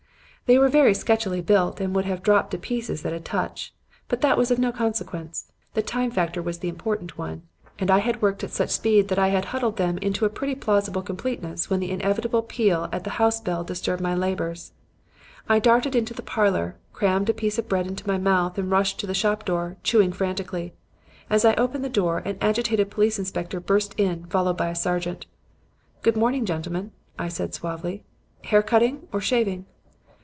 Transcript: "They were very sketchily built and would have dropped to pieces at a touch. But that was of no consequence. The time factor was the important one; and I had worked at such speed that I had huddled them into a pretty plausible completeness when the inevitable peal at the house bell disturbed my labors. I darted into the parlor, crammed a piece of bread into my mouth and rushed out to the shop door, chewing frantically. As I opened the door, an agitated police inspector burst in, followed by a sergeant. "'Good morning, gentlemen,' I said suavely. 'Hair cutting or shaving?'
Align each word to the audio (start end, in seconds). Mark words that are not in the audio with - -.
"They 0.47 0.59
were 0.59 0.67
very 0.67 0.91
sketchily 0.93 1.39
built 1.39 1.79
and 1.79 1.95
would 1.95 2.03
have 2.03 2.21
dropped 2.21 2.51
to 2.51 2.57
pieces 2.57 3.05
at 3.05 3.13
a 3.13 3.21
touch. 3.21 3.73
But 4.09 4.19
that 4.19 4.37
was 4.37 4.51
of 4.51 4.59
no 4.59 4.73
consequence. 4.73 5.49
The 5.75 5.81
time 5.81 6.11
factor 6.11 6.41
was 6.41 6.59
the 6.59 6.67
important 6.67 7.17
one; 7.17 7.43
and 7.79 7.89
I 7.89 7.99
had 7.99 8.21
worked 8.21 8.43
at 8.43 8.51
such 8.51 8.69
speed 8.71 9.07
that 9.07 9.17
I 9.17 9.29
had 9.29 9.45
huddled 9.55 9.77
them 9.77 9.97
into 9.99 10.25
a 10.25 10.29
pretty 10.29 10.55
plausible 10.55 11.01
completeness 11.01 11.69
when 11.69 11.79
the 11.79 11.89
inevitable 11.89 12.41
peal 12.41 12.89
at 12.91 13.05
the 13.05 13.11
house 13.11 13.39
bell 13.39 13.63
disturbed 13.63 14.01
my 14.03 14.13
labors. 14.13 14.73
I 15.47 15.59
darted 15.59 15.95
into 15.95 16.13
the 16.13 16.21
parlor, 16.21 16.75
crammed 16.91 17.29
a 17.29 17.33
piece 17.33 17.57
of 17.57 17.69
bread 17.69 17.87
into 17.87 18.05
my 18.05 18.17
mouth 18.17 18.57
and 18.57 18.69
rushed 18.69 18.97
out 18.97 18.99
to 19.01 19.07
the 19.07 19.13
shop 19.13 19.45
door, 19.45 19.77
chewing 19.83 20.11
frantically. 20.11 20.73
As 21.29 21.45
I 21.45 21.53
opened 21.55 21.85
the 21.85 21.87
door, 21.87 22.17
an 22.25 22.37
agitated 22.41 22.91
police 22.91 23.17
inspector 23.17 23.61
burst 23.61 23.97
in, 23.97 24.25
followed 24.25 24.57
by 24.57 24.67
a 24.67 24.75
sergeant. 24.75 25.27
"'Good 26.01 26.17
morning, 26.17 26.45
gentlemen,' 26.45 26.91
I 27.17 27.29
said 27.29 27.53
suavely. 27.53 28.03
'Hair 28.43 28.63
cutting 28.63 29.07
or 29.13 29.21
shaving?' 29.21 29.65